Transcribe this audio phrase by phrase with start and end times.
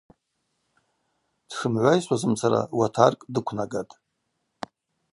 [1.49, 3.93] Дшымгӏвайсуазымцара уатаркӏ дыквнагатӏ.